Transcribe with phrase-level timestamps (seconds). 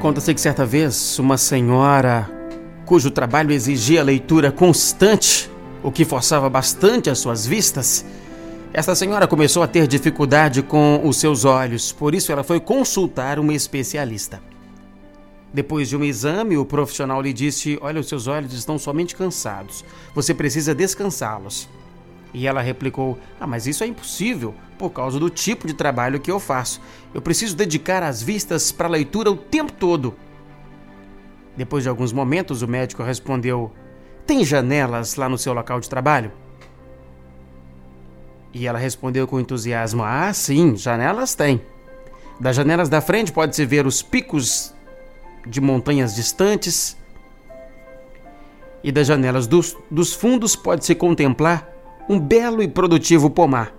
[0.00, 2.26] Conta-se que certa vez uma senhora
[2.86, 5.50] cujo trabalho exigia leitura constante,
[5.82, 8.02] o que forçava bastante as suas vistas,
[8.72, 13.38] esta senhora começou a ter dificuldade com os seus olhos, por isso ela foi consultar
[13.38, 14.40] uma especialista.
[15.52, 19.84] Depois de um exame, o profissional lhe disse: Olha, os seus olhos estão somente cansados.
[20.14, 21.68] Você precisa descansá-los.
[22.32, 26.30] E ela replicou: Ah, mas isso é impossível por causa do tipo de trabalho que
[26.30, 26.80] eu faço.
[27.12, 30.14] Eu preciso dedicar as vistas para a leitura o tempo todo.
[31.56, 33.72] Depois de alguns momentos, o médico respondeu:
[34.26, 36.32] Tem janelas lá no seu local de trabalho?
[38.54, 41.60] E ela respondeu com entusiasmo: Ah, sim, janelas tem.
[42.38, 44.74] Das janelas da frente pode-se ver os picos
[45.46, 46.96] de montanhas distantes.
[48.82, 51.79] E das janelas dos, dos fundos pode-se contemplar
[52.10, 53.72] um belo e produtivo pomar.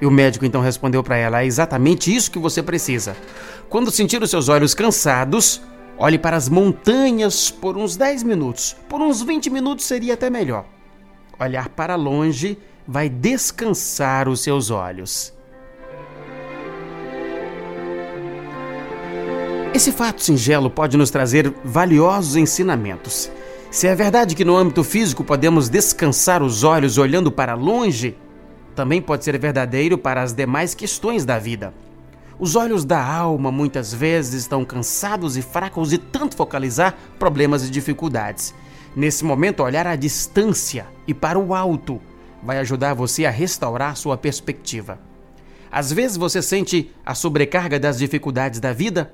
[0.00, 3.16] E o médico então respondeu para ela: É exatamente isso que você precisa.
[3.68, 5.60] Quando sentir os seus olhos cansados,
[5.98, 8.76] olhe para as montanhas por uns 10 minutos.
[8.88, 10.66] Por uns 20 minutos seria até melhor.
[11.40, 15.34] Olhar para longe vai descansar os seus olhos.
[19.74, 23.28] Esse fato singelo pode nos trazer valiosos ensinamentos.
[23.76, 28.16] Se é verdade que no âmbito físico podemos descansar os olhos olhando para longe,
[28.74, 31.74] também pode ser verdadeiro para as demais questões da vida.
[32.38, 37.70] Os olhos da alma muitas vezes estão cansados e fracos de tanto focalizar problemas e
[37.70, 38.54] dificuldades.
[38.96, 42.00] Nesse momento, olhar à distância e para o alto
[42.42, 44.98] vai ajudar você a restaurar sua perspectiva.
[45.70, 49.12] Às vezes você sente a sobrecarga das dificuldades da vida.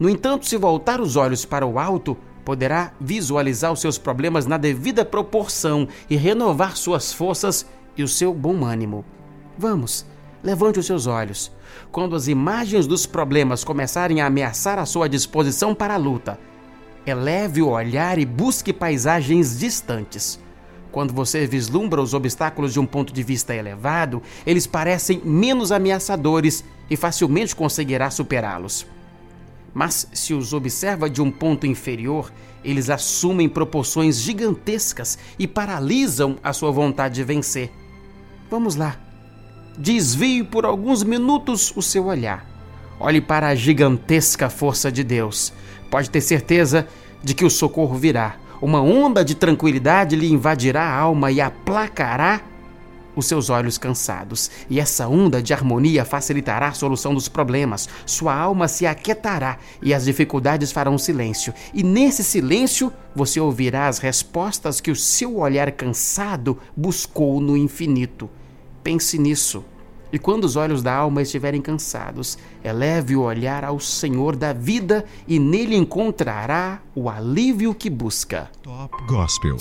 [0.00, 4.56] No entanto, se voltar os olhos para o alto, poderá visualizar os seus problemas na
[4.56, 9.04] devida proporção e renovar suas forças e o seu bom ânimo.
[9.56, 10.06] Vamos,
[10.42, 11.52] levante os seus olhos.
[11.90, 16.38] Quando as imagens dos problemas começarem a ameaçar a sua disposição para a luta,
[17.06, 20.40] eleve o olhar e busque paisagens distantes.
[20.90, 26.62] Quando você vislumbra os obstáculos de um ponto de vista elevado, eles parecem menos ameaçadores
[26.90, 28.86] e facilmente conseguirá superá-los.
[29.74, 32.32] Mas se os observa de um ponto inferior,
[32.64, 37.70] eles assumem proporções gigantescas e paralisam a sua vontade de vencer.
[38.50, 38.96] Vamos lá.
[39.78, 42.46] Desvie por alguns minutos o seu olhar.
[43.00, 45.52] Olhe para a gigantesca força de Deus.
[45.90, 46.86] Pode ter certeza
[47.22, 52.40] de que o socorro virá uma onda de tranquilidade lhe invadirá a alma e aplacará
[53.14, 57.88] os seus olhos cansados, e essa onda de harmonia facilitará a solução dos problemas.
[58.06, 61.52] Sua alma se aquietará e as dificuldades farão silêncio.
[61.74, 68.28] E nesse silêncio você ouvirá as respostas que o seu olhar cansado buscou no infinito.
[68.82, 69.64] Pense nisso.
[70.12, 75.06] E quando os olhos da alma estiverem cansados, eleve o olhar ao Senhor da vida
[75.26, 78.50] e nele encontrará o alívio que busca.
[78.62, 79.56] Top Gospel.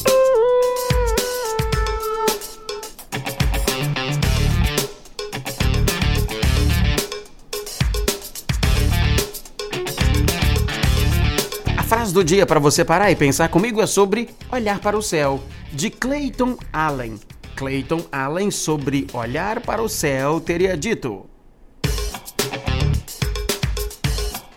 [12.01, 15.39] Frase do dia para você parar e pensar comigo é sobre olhar para o céu,
[15.71, 17.19] de Clayton Allen.
[17.55, 21.29] Clayton Allen, sobre olhar para o céu, teria dito: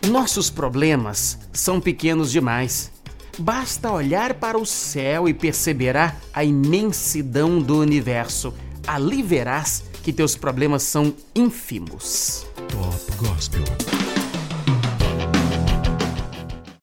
[0.07, 2.91] Nossos problemas são pequenos demais.
[3.37, 8.55] Basta olhar para o céu e perceberá a imensidão do universo.
[8.87, 12.47] Ali verás que teus problemas são ínfimos.
[12.69, 14.14] Top Gospel.